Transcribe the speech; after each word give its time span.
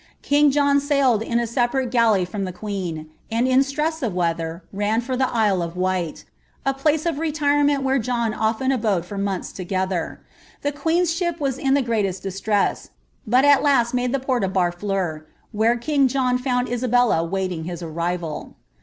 Ring 0.31 0.49
John 0.49 0.79
sailed 0.79 1.21
in 1.21 1.37
a 1.37 1.43
separata 1.43 1.91
gaUry 1.91 2.27
tnm 2.27 2.43
dR 2.47 2.51
queen, 2.57 3.11
and 3.29 3.47
in 3.47 3.61
stress 3.61 4.01
of 4.01 4.15
weather 4.15 4.63
ran 4.73 4.99
for 4.99 5.15
the 5.15 5.29
Isle 5.29 5.61
of 5.61 5.77
Wight, 5.77 6.25
a 6.65 6.73
pUee 6.73 7.05
of 7.05 7.17
i^ 7.17 7.31
tireraeut 7.31 7.83
where 7.83 7.99
John 7.99 8.33
often 8.33 8.71
abode 8.71 9.05
for 9.05 9.19
months 9.19 9.51
togetlier. 9.51 10.17
The 10.63 10.71
<tOMrfl 10.71 11.15
ship 11.15 11.39
was 11.39 11.59
m 11.59 11.75
the 11.75 11.83
greatest 11.83 12.23
distress, 12.23 12.89
but 13.27 13.45
at 13.45 13.61
last 13.61 13.93
made 13.93 14.11
the 14.11 14.19
port 14.19 14.43
of 14.43 14.53
Btttimi 14.53 15.21
where 15.51 15.77
king 15.77 16.07
John 16.07 16.39
Ibund 16.39 16.67
Isabella 16.67 17.23
waiting 17.23 17.65
his 17.65 17.83
arrival. 17.83 18.55